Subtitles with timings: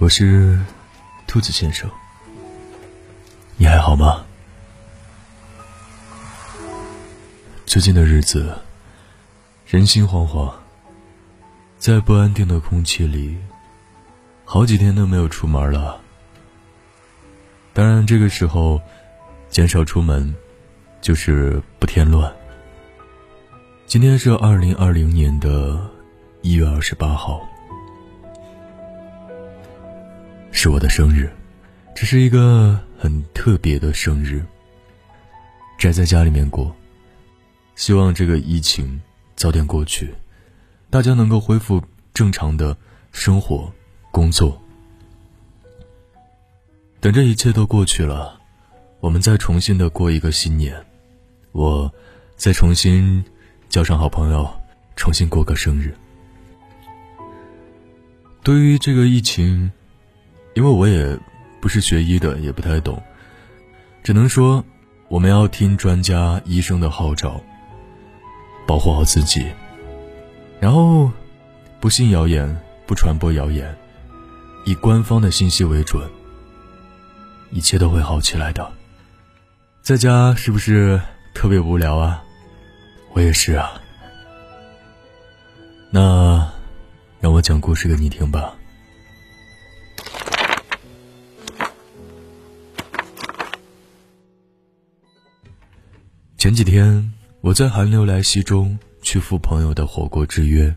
[0.00, 0.56] 我是
[1.26, 1.90] 兔子先生，
[3.56, 4.24] 你还好吗？
[7.66, 8.56] 最近的日子，
[9.66, 10.54] 人心惶惶，
[11.78, 13.36] 在不安定的空气里，
[14.44, 16.00] 好几天都没有出门了。
[17.72, 18.80] 当然，这个时候
[19.50, 20.32] 减少出门，
[21.00, 22.32] 就是不添乱。
[23.88, 25.90] 今天是二零二零年的
[26.42, 27.44] 一月二十八号。
[30.60, 31.30] 是我的生日，
[31.94, 34.44] 这是一个很特别的生日。
[35.78, 36.74] 宅在家里面过，
[37.76, 39.00] 希望这个疫情
[39.36, 40.12] 早点过去，
[40.90, 41.80] 大家能够恢复
[42.12, 42.76] 正常的
[43.12, 43.72] 生活、
[44.10, 44.60] 工作。
[46.98, 48.40] 等这一切都过去了，
[48.98, 50.74] 我们再重新的过一个新年，
[51.52, 51.88] 我
[52.34, 53.24] 再重新
[53.68, 54.52] 叫上好朋友，
[54.96, 55.94] 重新过个生日。
[58.42, 59.70] 对于这个疫情。
[60.54, 61.18] 因为我也
[61.60, 63.02] 不是学医的，也不太懂，
[64.02, 64.64] 只能说
[65.08, 67.40] 我们要听专家医生的号召，
[68.66, 69.46] 保护好自己，
[70.60, 71.10] 然后
[71.80, 73.76] 不信谣言，不传播谣言，
[74.64, 76.02] 以官方的信息为准，
[77.50, 78.70] 一切都会好起来的。
[79.80, 81.00] 在家是不是
[81.34, 82.22] 特别无聊啊？
[83.14, 83.80] 我也是啊。
[85.90, 86.46] 那
[87.20, 88.57] 让我讲故事给你听吧。
[96.48, 100.74] 前几天，我在寒流来袭中去赴朋友的火锅之约。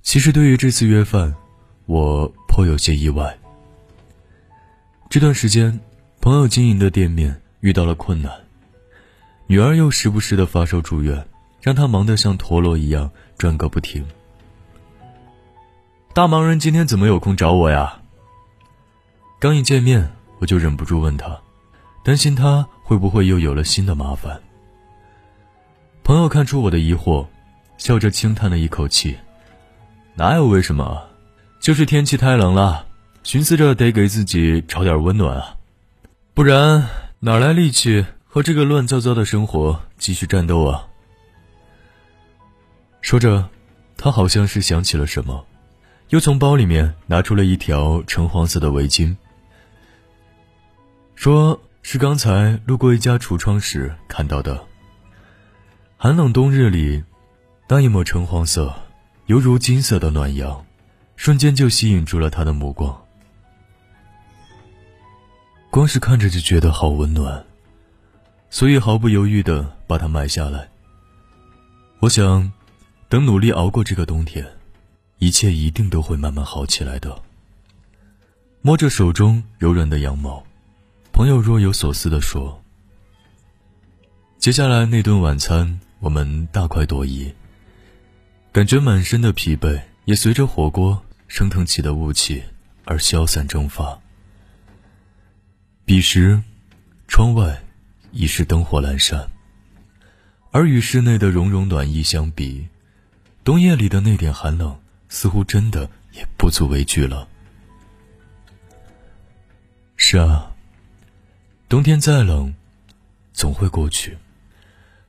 [0.00, 1.34] 其实对于这次约饭，
[1.84, 3.38] 我颇有些意外。
[5.10, 5.78] 这段时间，
[6.22, 8.32] 朋友经营的店面遇到了困难，
[9.48, 11.28] 女儿又时不时的发烧住院，
[11.60, 14.02] 让他忙得像陀螺一样转个不停。
[16.14, 18.00] 大忙人今天怎么有空找我呀？
[19.38, 21.38] 刚一见面，我就忍不住问他。
[22.02, 24.38] 担心他会不会又有了新的麻烦。
[26.04, 27.26] 朋友看出我的疑惑，
[27.78, 29.16] 笑着轻叹了一口气
[30.14, 31.02] ：“哪有为什么？
[31.58, 32.84] 就是天气太冷了，
[33.22, 35.56] 寻思着得给自己找点温暖啊，
[36.34, 36.86] 不然
[37.20, 40.86] 哪来力气和这个乱糟糟的生活继续战斗啊？”
[43.00, 43.48] 说着，
[43.96, 45.46] 他好像是想起了什么，
[46.10, 49.16] 又从包里面拿出了一条橙黄色的围巾，
[51.14, 51.58] 说。
[51.82, 54.64] 是刚才路过一家橱窗时看到的。
[55.96, 57.02] 寒冷冬日里，
[57.68, 58.74] 那一抹橙黄色，
[59.26, 60.64] 犹如金色的暖阳，
[61.16, 62.96] 瞬间就吸引住了他的目光。
[65.70, 67.44] 光是看着就觉得好温暖，
[68.48, 70.68] 所以毫不犹豫的把它买下来。
[71.98, 72.52] 我想，
[73.08, 74.46] 等努力熬过这个冬天，
[75.18, 77.20] 一切一定都会慢慢好起来的。
[78.60, 80.42] 摸着手中柔软的羊毛。
[81.12, 82.64] 朋友若有所思地说
[84.38, 87.32] ：“接下来那顿晚餐，我们大快朵颐，
[88.50, 92.42] 感觉满身的疲惫也随着火锅升腾起的雾气
[92.86, 94.00] 而消散蒸发。
[95.84, 96.42] 彼时，
[97.06, 97.62] 窗外
[98.10, 99.28] 已是灯火阑珊，
[100.50, 102.66] 而与室内的融融暖意相比，
[103.44, 104.80] 冬夜里的那点寒冷
[105.10, 107.28] 似乎真的也不足为惧了。
[109.96, 110.48] 是啊。”
[111.72, 112.52] 冬天再冷，
[113.32, 114.18] 总会过去。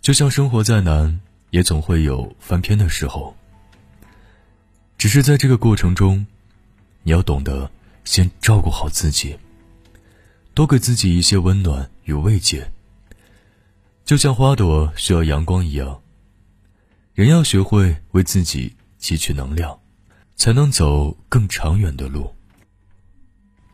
[0.00, 3.36] 就像生活再难，也总会有翻篇的时候。
[4.96, 6.26] 只是在这个过程中，
[7.02, 7.70] 你要懂得
[8.06, 9.38] 先照顾好自己，
[10.54, 12.72] 多给自己一些温暖与慰藉。
[14.06, 16.00] 就像花朵需要阳光一样，
[17.12, 19.78] 人要学会为自己汲取能量，
[20.36, 22.34] 才能走更长远的路。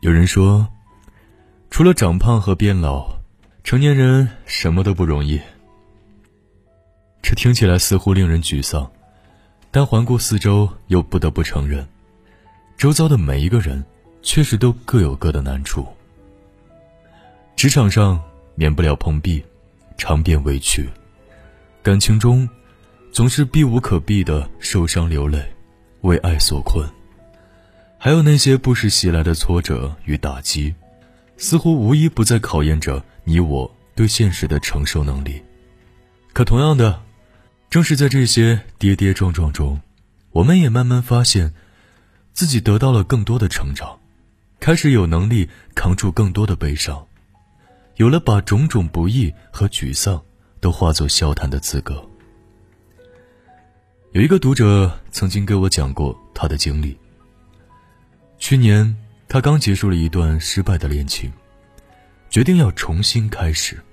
[0.01, 0.69] 有人说。
[1.73, 3.17] 除了长胖和变老，
[3.63, 5.41] 成年人什么都不容易。
[7.19, 8.87] 这听起来似乎令人沮丧，
[9.71, 11.83] 但环顾四周，又不得不承认，
[12.77, 13.83] 周遭的每一个人
[14.21, 15.87] 确实都各有各的难处。
[17.55, 18.21] 职场上
[18.53, 19.43] 免不了碰壁，
[19.97, 20.83] 常变委屈；
[21.81, 22.47] 感情中，
[23.11, 25.43] 总是避无可避的受伤流泪，
[26.01, 26.87] 为爱所困。
[27.97, 30.71] 还有那些不时袭来的挫折与打击。
[31.43, 35.43] 似乎无一不在考验着你我对现实的承受能力。
[36.31, 37.03] 可同样的，
[37.69, 39.81] 正是在这些跌跌撞撞中，
[40.31, 41.53] 我们也慢慢发现，
[42.31, 43.99] 自己得到了更多的成长，
[44.61, 47.05] 开始有能力扛住更多的悲伤，
[47.97, 50.23] 有了把种种不易和沮丧
[50.61, 52.09] 都化作笑谈的资格。
[54.13, 56.97] 有一个读者曾经给我讲过他的经历。
[58.37, 58.95] 去年，
[59.33, 61.33] 他刚结束了一段失败的恋情，
[62.29, 63.83] 决定要重新开始，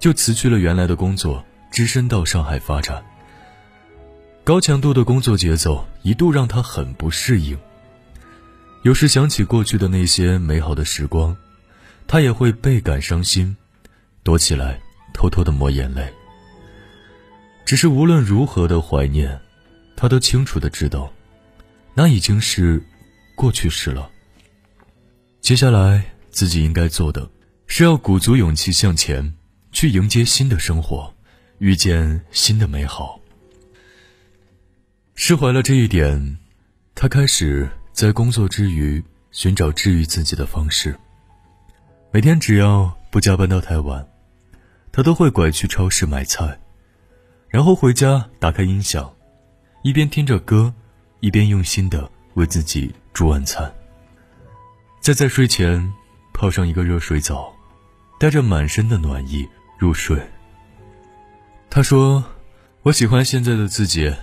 [0.00, 3.00] 就辞去了原来的工作，只身到上海发展。
[4.42, 7.56] 高强度的工作节奏一度让他很不适应。
[8.82, 11.36] 有时想起过去的那些美好的时光，
[12.08, 13.56] 他也会倍感伤心，
[14.24, 14.80] 躲起来
[15.14, 16.12] 偷偷的抹眼泪。
[17.64, 19.40] 只是无论如何的怀念，
[19.96, 21.08] 他都清楚的知道，
[21.94, 22.82] 那已经是。
[23.36, 24.09] 过去式了。
[25.40, 27.28] 接下来自己应该做的，
[27.66, 29.34] 是要鼓足勇气向前，
[29.72, 31.12] 去迎接新的生活，
[31.58, 33.18] 遇见新的美好。
[35.14, 36.38] 释怀了这一点，
[36.94, 39.02] 他开始在工作之余
[39.32, 40.96] 寻找治愈自己的方式。
[42.12, 44.06] 每天只要不加班到太晚，
[44.92, 46.58] 他都会拐去超市买菜，
[47.48, 49.12] 然后回家打开音响，
[49.82, 50.72] 一边听着歌，
[51.20, 52.92] 一边用心的为自己。
[53.12, 53.70] 煮晚餐，
[55.00, 55.94] 再在睡前
[56.34, 57.50] 泡上一个热水澡，
[58.18, 59.48] 带着满身的暖意
[59.78, 60.20] 入睡。
[61.70, 62.22] 他说
[62.82, 64.14] ：“我喜欢现在的自己，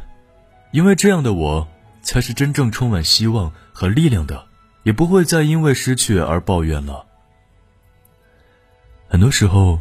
[0.71, 1.67] 因为这样的我
[2.03, 4.47] 才是真正充满希望和力量的，
[4.83, 7.07] 也不会再因为失去而抱怨了。”
[9.09, 9.79] 很多时候，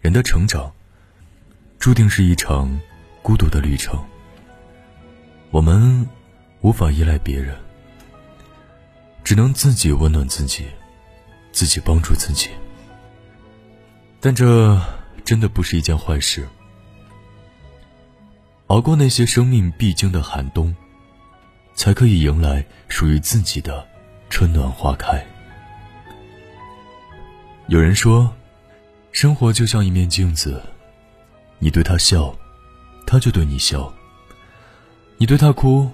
[0.00, 0.70] 人的成长
[1.78, 2.78] 注定是一场
[3.22, 3.98] 孤独的旅程。
[5.50, 6.06] 我们
[6.60, 7.56] 无法依赖别人。
[9.28, 10.64] 只能自己温暖自己，
[11.52, 12.48] 自己帮助自己。
[14.20, 14.80] 但这
[15.22, 16.48] 真的不是一件坏事。
[18.68, 20.74] 熬过那些生命必经的寒冬，
[21.74, 23.86] 才可以迎来属于自己的
[24.30, 25.22] 春暖花开。
[27.66, 28.34] 有人说，
[29.12, 30.62] 生活就像一面镜子，
[31.58, 32.34] 你对他笑，
[33.06, 33.92] 他就对你笑；
[35.18, 35.86] 你对他哭，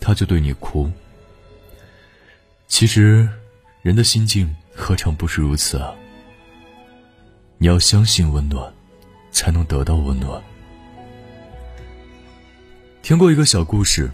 [0.00, 0.90] 他就对你哭。
[2.66, 3.28] 其实，
[3.82, 5.94] 人的心境何尝不是如此啊？
[7.58, 8.72] 你要相信温暖，
[9.30, 10.42] 才能得到温暖。
[13.00, 14.10] 听过一个小故事，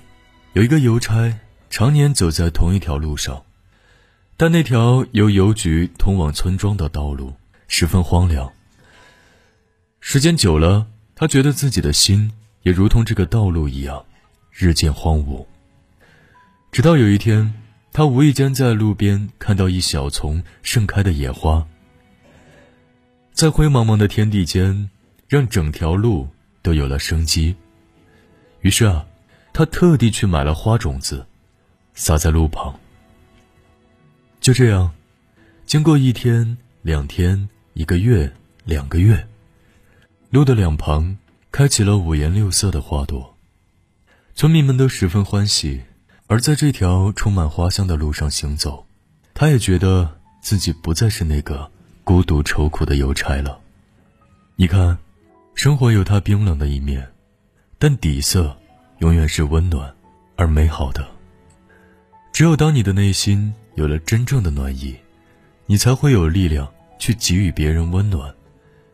[0.52, 1.32] 有一个邮差
[1.70, 3.42] 常年走在同一条路上，
[4.36, 7.32] 但那条由邮局通往村庄的道路
[7.66, 8.52] 十分荒凉。
[10.00, 12.30] 时间久了，他觉得自己的心
[12.62, 14.04] 也如同这个道路一样，
[14.52, 15.46] 日渐荒芜。
[16.70, 17.54] 直到有一天。
[17.92, 21.66] 他无意间在路边看到一小丛盛开的野花，
[23.32, 24.88] 在灰茫茫的天地间，
[25.28, 26.28] 让整条路
[26.62, 27.54] 都有了生机。
[28.60, 29.04] 于是啊，
[29.52, 31.26] 他特地去买了花种子，
[31.94, 32.78] 撒在路旁。
[34.40, 34.92] 就这样，
[35.66, 38.32] 经过一天、两天、一个月、
[38.64, 39.26] 两个月，
[40.30, 41.18] 路的两旁
[41.50, 43.36] 开起了五颜六色的花朵，
[44.34, 45.82] 村民们都十分欢喜。
[46.30, 48.86] 而在这条充满花香的路上行走，
[49.34, 50.08] 他也觉得
[50.40, 51.68] 自己不再是那个
[52.04, 53.58] 孤独愁苦的邮差了。
[54.54, 54.96] 你看，
[55.56, 57.04] 生活有它冰冷的一面，
[57.80, 58.56] 但底色
[58.98, 59.92] 永远是温暖
[60.36, 61.04] 而美好的。
[62.32, 64.96] 只有当你的内心有了真正的暖意，
[65.66, 68.32] 你才会有力量去给予别人温暖，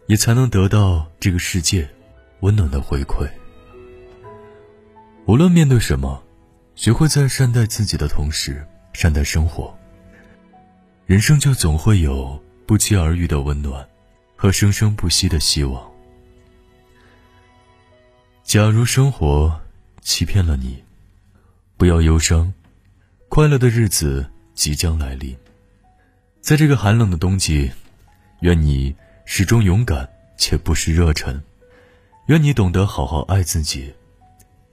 [0.06, 1.86] 也才能得到这个世界
[2.40, 3.28] 温暖的回馈。
[5.26, 6.22] 无论面对什么。
[6.76, 9.74] 学会在善待自己的同时善待生活，
[11.06, 13.84] 人生就总会有不期而遇的温暖
[14.36, 15.90] 和生生不息的希望。
[18.44, 19.58] 假如生活
[20.02, 20.84] 欺骗了你，
[21.78, 22.52] 不要忧伤，
[23.30, 25.34] 快乐的日子即将来临。
[26.42, 27.70] 在这个寒冷的冬季，
[28.40, 31.42] 愿你始终勇敢且不失热忱，
[32.26, 33.94] 愿你懂得好好爱自己，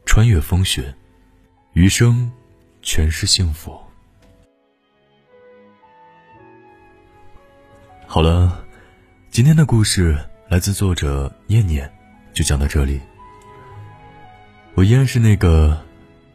[0.05, 0.93] 穿越风雪。
[1.73, 2.31] 余生，
[2.83, 3.75] 全是幸福。
[8.05, 8.63] 好了，
[9.31, 10.15] 今天的故事
[10.47, 11.91] 来自作者念念，
[12.31, 13.01] 就讲到这里。
[14.75, 15.83] 我依然是那个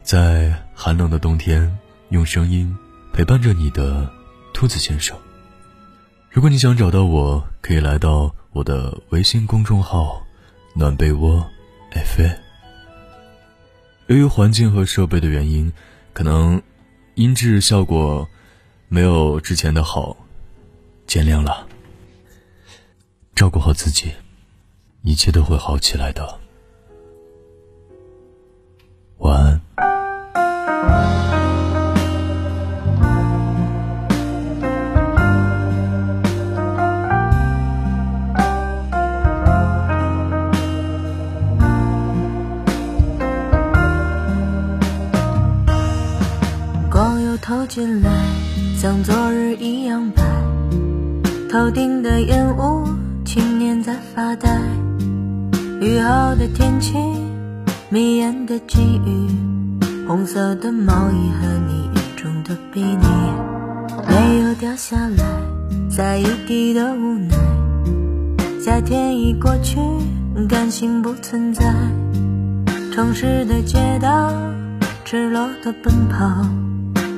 [0.03, 1.77] 在寒冷的冬天
[2.09, 2.77] 用声音
[3.13, 4.11] 陪伴着你的
[4.53, 5.17] 兔子先生。
[6.29, 10.21] 如果你想找到我，可以来到我的微信公众号
[10.75, 11.49] “暖被窝
[11.93, 12.48] FM”。
[14.09, 15.71] 由于环境和设备的原因，
[16.13, 16.59] 可能
[17.13, 18.27] 音质效果
[18.87, 20.17] 没有之前的好，
[21.05, 21.67] 见谅了。
[23.35, 24.11] 照顾好自己，
[25.03, 26.39] 一切都会好起来的。
[29.19, 31.18] 晚安。
[47.69, 48.09] 进来，
[48.75, 50.23] 像昨日一样白。
[51.47, 52.83] 头顶的烟雾，
[53.23, 54.59] 青年在发呆。
[55.79, 56.97] 雨后的天气，
[57.89, 59.27] 迷眼的际遇，
[60.07, 63.05] 红色的毛衣和你眼中的比尼，
[64.07, 65.23] 没有掉下来，
[65.95, 67.35] 在一地的无奈。
[68.59, 69.79] 夏天已过去，
[70.49, 71.71] 感性不存在。
[72.91, 74.33] 城市的街道，
[75.05, 76.43] 赤裸的奔跑，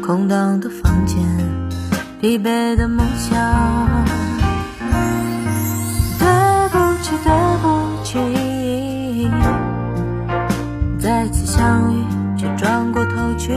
[0.01, 1.17] 空荡的房间，
[2.19, 3.39] 疲惫的梦想。
[6.19, 6.27] 对
[6.69, 7.31] 不起，对
[7.61, 7.67] 不
[8.03, 9.29] 起，
[10.99, 12.03] 再次相遇
[12.35, 13.53] 却转过头去。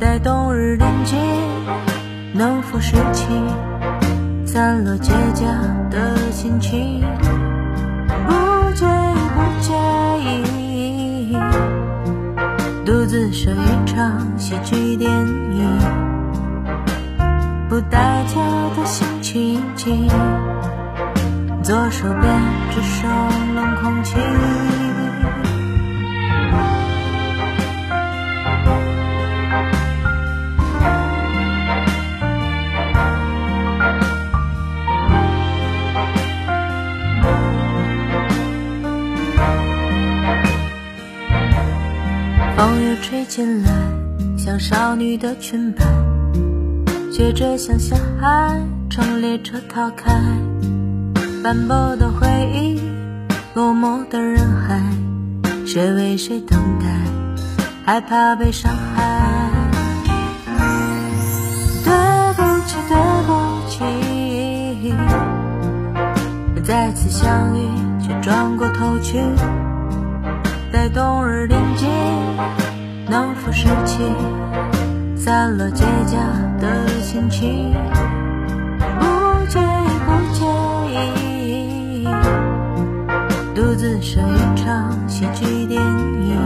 [0.00, 1.18] 待冬日临近，
[2.32, 3.26] 能否拾起
[4.46, 7.04] 散落结痂的心情？
[13.26, 15.78] 自守一场喜剧电影，
[17.68, 18.36] 不打架
[18.76, 20.08] 的新奇迹，
[21.60, 22.40] 左手边
[22.70, 23.10] 只剩
[23.56, 24.14] 冷空气。
[43.28, 43.70] 进来，
[44.38, 45.84] 像少女的裙摆，
[47.12, 50.12] 学着像小孩乘列车逃开。
[51.42, 52.80] 斑驳的回忆，
[53.54, 54.80] 落寞的人海，
[55.66, 56.86] 谁为谁等待？
[57.84, 59.50] 害怕被伤害。
[61.84, 61.92] 对
[62.34, 63.30] 不起，对不
[63.68, 63.78] 起，
[66.64, 67.60] 再次相遇
[68.00, 69.20] 却转过头去。
[70.72, 71.88] 在冬日临近，
[73.08, 74.02] 能否拾起
[75.16, 76.16] 散落街角
[76.60, 77.72] 的心情？
[78.98, 79.06] 不
[79.46, 79.62] 介意，
[80.04, 80.44] 不介
[81.22, 82.08] 意，
[83.54, 86.36] 独自守一场喜剧电影，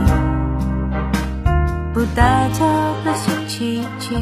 [1.93, 2.63] 不代价
[3.03, 4.15] 的新奇迹，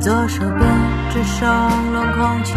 [0.00, 0.68] 左手边
[1.10, 1.48] 只剩
[1.92, 2.54] 冷空气。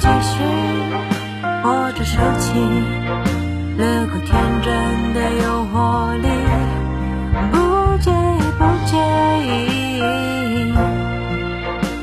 [0.00, 0.42] 继续，
[1.62, 2.54] 握着手起，
[3.76, 6.26] 掠过天真的诱惑力。
[7.52, 7.54] 不
[7.98, 8.96] 介意，不介
[9.44, 9.48] 意，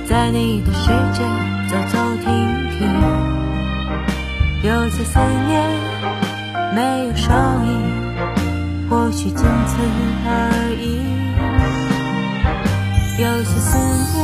[0.06, 1.24] 在你的世界
[1.68, 2.26] 走走停
[2.78, 2.88] 停，
[4.62, 5.60] 有些思念
[6.76, 7.34] 没有声
[7.66, 7.70] 音，
[8.88, 9.76] 或许仅此
[10.24, 10.30] 而
[10.80, 10.86] 已。
[13.20, 13.76] 有些思
[14.14, 14.16] 念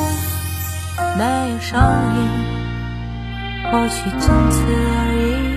[1.18, 1.72] 没有声
[2.15, 2.22] 音，
[3.74, 5.52] 或许仅此而已。